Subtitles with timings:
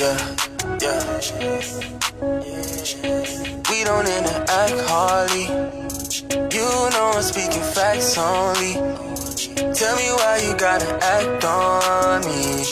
[0.00, 0.16] Yeah,
[0.80, 1.00] yeah.
[3.68, 5.46] We don't interact hardly.
[6.50, 8.74] You know I'm speaking facts only.
[9.74, 12.64] Tell me why you gotta act on me.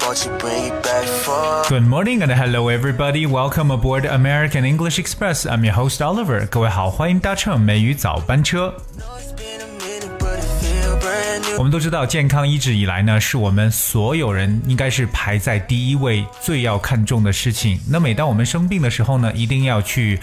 [0.00, 3.26] Won't you bring it back for Good morning and hello everybody.
[3.26, 5.44] Welcome aboard American English Express.
[5.46, 6.46] I'm your host Oliver.
[6.46, 8.74] 各位好，欢迎搭乘美语早班车。
[11.57, 17.79] 我们都知道，健康一直以来呢，是我们所有人应该是排在第一位、最要看重的事情。
[17.89, 20.19] 那每当我们生病的时候呢，一定要去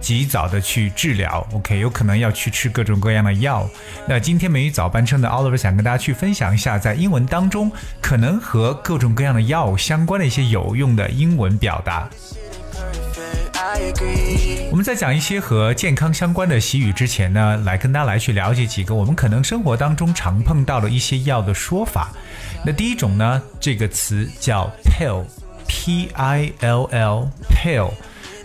[0.00, 1.46] 及早的去治疗。
[1.52, 3.70] OK，有可能要去吃各种各样的药。
[4.08, 12.10] 那今天美语早班车的 Oliver 想跟大家去分享一下，在英文当中可能和各种各样的药相关的一些有用的英文表达。
[14.70, 22.10] 我们在讲一些和健康相关的习语之前呢，来跟大家来去了解几个我们可能生活当中常碰到的一些药的说法。
[22.64, 27.90] 那第一种呢，这个词叫 pill，p i l l，pill。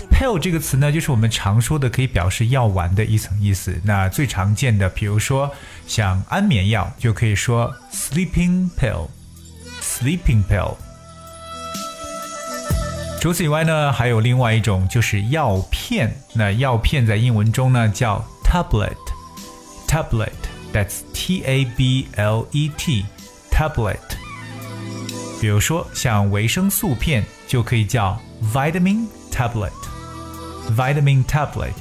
[0.10, 3.80] pill 这个词呢，就是我们常说的可以表示药丸的一层意思。
[3.84, 5.52] 那最常见的，比如说
[5.86, 10.76] 像安眠药，就可以说 sleeping pill，sleeping pill。
[13.28, 16.18] 除此以外呢，还有另外一种就是药片。
[16.32, 23.98] 那药片在英文中呢叫 tablet，tablet，that's T A B L E T，tablet。
[25.42, 28.18] 比如说像维生素片就可以叫
[28.54, 31.76] vitamin tablet，vitamin tablet。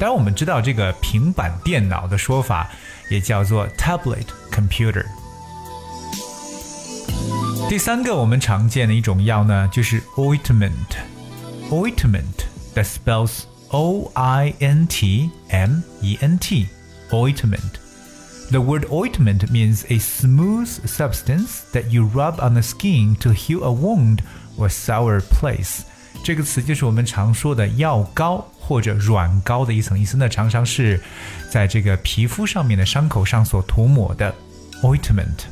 [0.00, 2.70] 当然我们知道这个平板电脑的说法
[3.10, 5.04] 也叫做 tablet computer。
[7.69, 12.45] 第三个我们常见的一种药呢，就是 ointment。ointment
[12.75, 16.67] that spells O I N T M E N T.
[17.11, 17.79] Ointment.
[18.51, 23.63] The word ointment means a smooth substance that you rub on the skin to heal
[23.63, 24.19] a wound
[24.57, 25.83] or sour place.
[26.23, 30.99] 这个词就是我们常说的药膏或者软膏的一层意思，那常常是
[31.49, 34.33] 在这个皮肤上面的伤口上所涂抹的
[34.83, 35.45] ointment。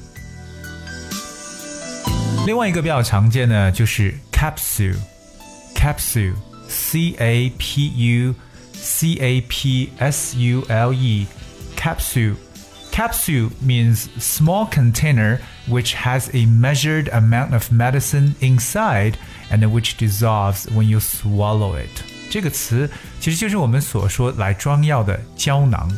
[2.46, 8.36] 另外一个比较常见的就是 capsule，capsule，c a p u
[8.74, 15.40] c a p s u l e，capsule。Capsule means small container
[15.70, 19.18] which has a measured amount of medicine inside
[19.50, 22.04] and which dissolves when you swallow it.
[22.30, 22.90] 这个词
[23.20, 25.90] 其实就是我们所说来装药的胶囊。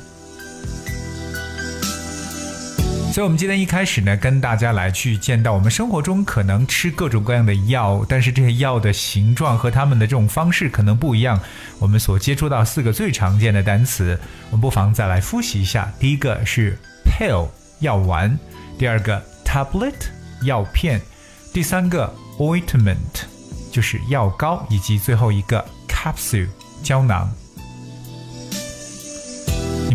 [3.17, 11.41] 所以，我们今天一开始呢，跟大家来去见到我们生活中可能吃各种各样的药，但是这些药的形状和它们的这种方式可能不一样。
[11.79, 15.91] 我们所接触到四个最常见的单词，我们不妨再来复习一下。
[15.99, 17.49] 第一个是 pill
[17.81, 18.39] 药丸，
[18.79, 19.95] 第二个 tablet
[20.43, 21.01] 药片，
[21.55, 22.97] 第三个 ointment
[23.73, 26.49] 就是药膏，以及最后一个 capsule
[26.83, 27.33] 胶囊。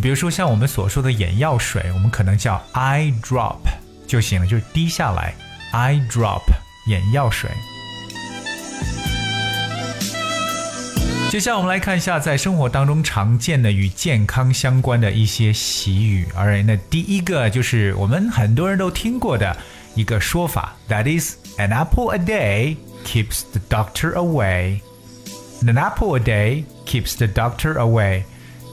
[0.01, 3.59] 比如说像我们所说的眼药水，我们可能叫 eye drop
[4.07, 5.35] 就行了，就是滴下来
[5.73, 6.41] eye drop
[6.87, 7.49] 眼药水。
[11.29, 16.27] 接下来我们来看一下在生活当中常见的与健康相关的一些习语。
[16.35, 19.55] 哎那第一个就是我们很多人都听过的
[19.93, 22.75] 一个说法，That is an apple a day
[23.05, 24.81] keeps the doctor away.
[25.61, 28.23] An apple a day keeps the doctor away.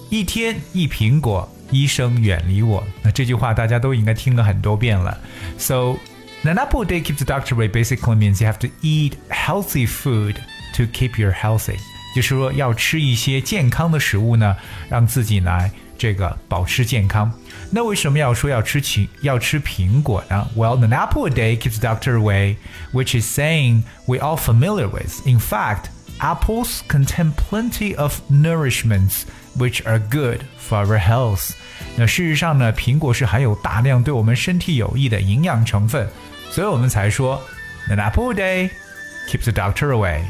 [0.10, 2.84] 一天一苹果，医生远离我。
[3.02, 5.18] 那这句话大家都应该听了很多遍了。
[5.58, 5.98] So
[6.44, 9.88] an apple a day keeps the doctor away basically means you have to eat healthy
[9.88, 10.36] food
[10.76, 11.78] to keep you healthy。
[12.16, 14.56] 就是说要吃一些健康的食物呢，
[14.88, 17.32] 让自己来这个保持健康。
[17.72, 20.48] 那为什么要说要吃苹要吃苹果呢？
[20.56, 22.58] Well, an apple a day keeps the doctor away,
[22.92, 25.26] which is saying we all familiar with.
[25.26, 25.86] In fact,
[26.20, 29.24] apples contain plenty of nourishments
[29.58, 31.52] which are good for our health.
[31.96, 36.08] 那事实上呢，苹果是含有大量对我们身体有益的营养成分，
[36.52, 37.42] 所以我们才说
[37.90, 38.70] an apple a day
[39.30, 40.22] keeps the doctor away.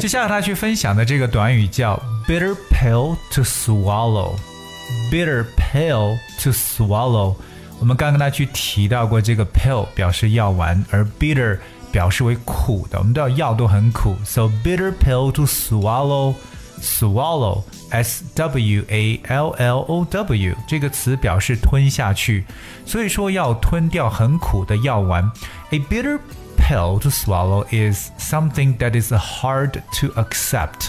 [0.00, 7.36] 接下来他去分享的这个短语叫 bitter pill to swallow。bitter pill to swallow。
[7.78, 11.58] 我们刚跟他去提到过，这个 pill 表示药丸，而 bitter
[11.94, 12.98] 表示为苦的。
[12.98, 22.46] 我们知道药都很苦，so bitter pill to swallow。swallow s w a l l o w 这个词表示吞下去，
[22.86, 25.30] 所以说要吞掉很苦的药丸。
[25.72, 26.18] A bitter
[26.56, 30.88] pill to swallow is something that is hard to accept.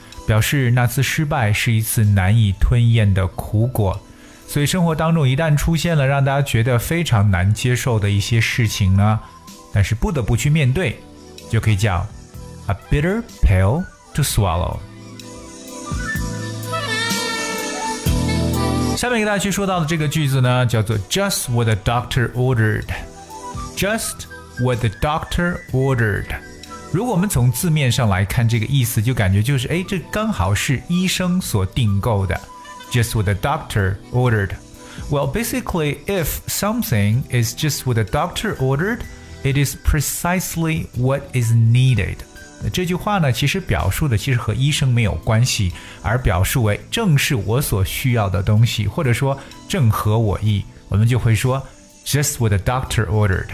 [0.31, 3.99] 表示那次失败是一次难以吞咽的苦果。
[4.47, 9.19] 所以生活当中一旦出现了让大家觉得非常难接受的一些事情呢，
[9.73, 10.97] 但是不得不去面对，
[11.49, 12.07] 就可以叫
[12.67, 13.83] a bitter pill
[14.13, 14.77] to swallow。
[18.95, 22.85] 下面给大家去说到的这个句子呢，叫做 "Just what the doctor ordered."
[23.75, 24.27] Just
[24.63, 26.27] what the doctor ordered.
[26.91, 32.39] 如果我们从字面上来看这个意思，就感觉就是哎，这刚好是医生所订购的。
[32.91, 34.49] Just what the doctor ordered.
[35.09, 38.99] Well, basically, if something is just what the doctor ordered,
[39.43, 42.17] it is precisely what is needed.
[42.73, 45.71] 这句话呢，其实表述的其实和医生没有关系，
[46.01, 49.39] 而表述为正是我所需要的东西，或者说
[49.69, 51.65] 正合我意，我们就会说
[52.05, 53.47] just what the doctor ordered。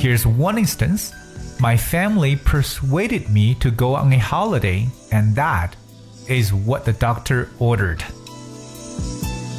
[0.00, 1.10] Here's one instance.
[1.58, 5.70] My family persuaded me to go on a holiday, and that
[6.28, 8.00] is what the doctor ordered.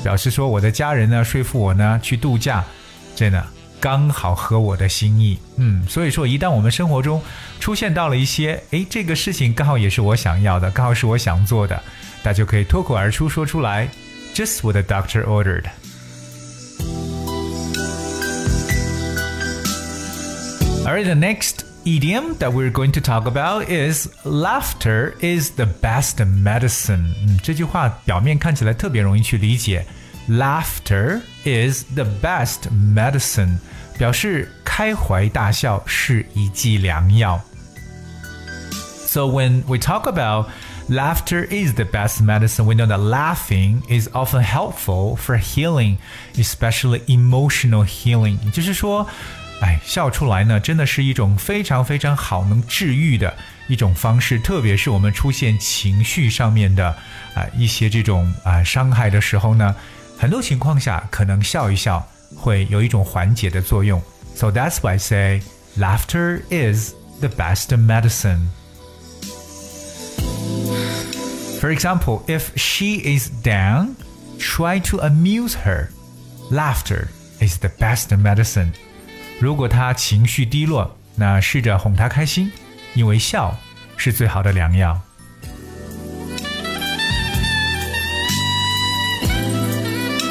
[0.04, 2.64] 表示说我的家人呢说服我呢去度假，
[3.16, 3.46] 真的
[3.80, 5.38] 刚好合我的心意。
[5.58, 7.22] 嗯，所以说一旦我们生活中
[7.60, 11.76] 出现到了一些，诶，这个事情刚好也是我想要的，刚好是我想做的，
[12.24, 13.90] 大家就可以脱口而出说出来，
[14.34, 15.64] Just what the doctor ordered。
[20.86, 26.18] Alright, the next idiom that we're going to talk about is laughter is the best
[26.26, 27.14] medicine。
[27.26, 29.86] 嗯，这句话表面看起来特别容易去理解。
[30.30, 33.58] Laughter is the best medicine，
[33.98, 37.42] 表示开怀大笑是一剂良药。
[39.06, 40.48] So when we talk about
[40.90, 45.98] laughter is the best medicine, we know that laughing is often helpful for healing,
[46.36, 48.38] especially emotional healing。
[48.46, 49.08] 也就是说。
[49.62, 53.34] 哎，笑出来呢，真的是一种非常非常好能治愈的
[53.68, 56.96] 一种方式，特别是我们出现情绪上面的
[57.34, 59.76] 啊一些这种啊伤害的时候呢，
[60.18, 64.02] 很多情况下可能笑一笑会有一种缓解的作用。
[64.36, 65.42] So that's why I say
[65.78, 68.50] laughter is the best medicine.
[71.60, 73.96] For example, if she is down,
[74.38, 75.90] try to amuse her.
[76.52, 77.08] Laughter
[77.40, 78.74] is the best medicine.
[79.43, 82.49] 如果他情绪低落，那试着哄他开心，
[82.95, 83.53] 因为笑
[83.97, 84.97] 是最好的良药。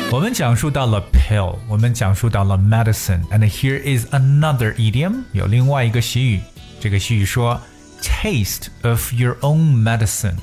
[0.10, 6.40] 我们讲述到了 pill，我们讲述到了 medicine，and here is another idiom，有另外一个习语。
[6.80, 7.60] 这个习语说
[8.02, 10.36] ，taste of your own medicine。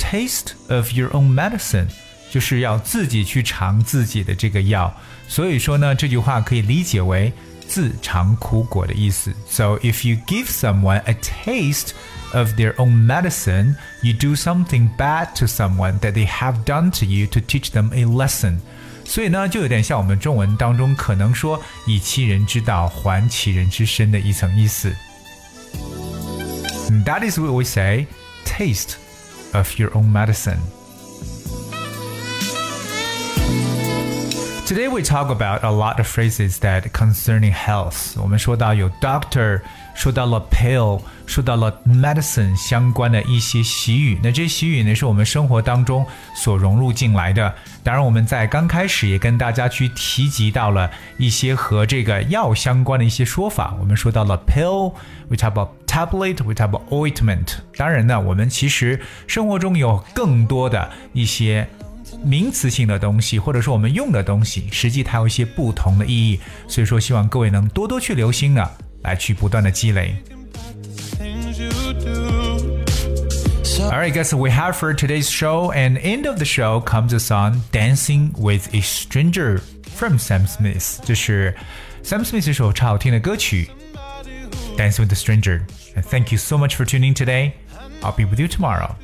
[0.00, 1.86] taste of your own medicine
[2.28, 4.92] 就是要自己去尝自己的这个药。
[5.28, 7.32] 所以说呢，这句话可以理解为。
[7.67, 9.33] 自尝苦果的意思。
[9.47, 11.91] So if you give someone a taste
[12.33, 17.05] of their own medicine, you do something bad to someone that they have done to
[17.05, 18.59] you to teach them a lesson.
[19.05, 24.95] 所以呢，就有点像我们中文当中可能说“以其人之道还其人之身”的一层意思。
[27.05, 28.07] That is what we say,
[28.45, 28.95] taste
[29.51, 30.59] of your own medicine.
[34.67, 38.19] Today we talk about a lot of phrases that concerning health.
[38.19, 39.59] 我们说到有 doctor，
[39.93, 44.17] 说到了 pill，说到了 medicine 相关的一些习语。
[44.23, 47.53] 那这些习语呢，是我们生活当中所融入进来的。
[47.83, 53.75] 当然，我们在刚开始也跟大家去提及到了一些和这个药相关的一些说法。
[53.79, 57.57] 我们说到了 pill，we talk about tablet，we talk about ointment。
[57.75, 61.67] 当然呢，我们其实生活中有更多的一些。
[62.23, 66.39] 名词性的东西，或者说我们用的东西，实际它有一些不同的意义。
[66.67, 68.69] 所以说，希望各位能多多去留心呢，
[69.01, 70.15] 来去不断的积累。
[73.89, 78.31] Alright, guys, we have for today's show, and end of the show comes a song "Dancing
[78.37, 79.59] with a Stranger"
[79.95, 80.99] from Sam Smith.
[81.03, 81.55] 这是
[82.03, 83.69] Sam Smith 一首超好听的歌曲，"
[84.77, 85.61] Dancing with a Stranger."
[85.95, 87.51] And thank you so much for tuning today.
[88.01, 88.95] I'll be with you tomorrow.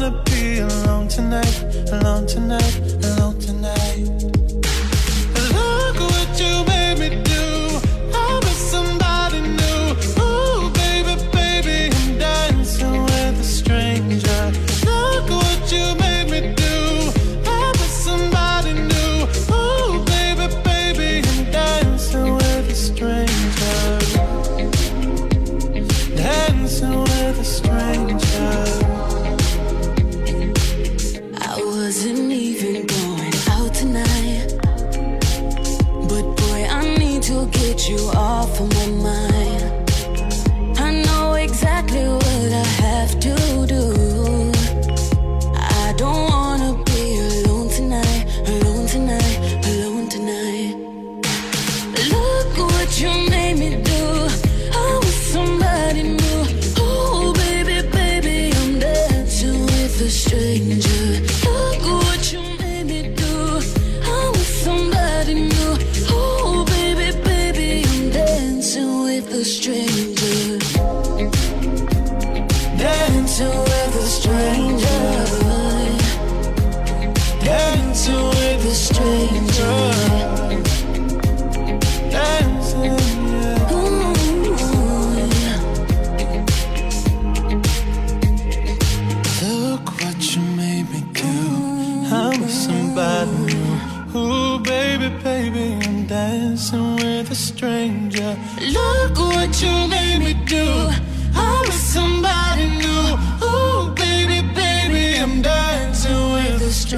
[0.00, 2.99] Wanna be alone tonight, alone tonight, alone tonight.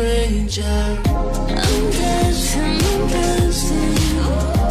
[0.03, 0.63] stranger.
[0.65, 4.62] I'm dancing, I'm destined.